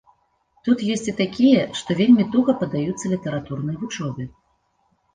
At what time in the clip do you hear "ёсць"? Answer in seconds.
0.93-1.05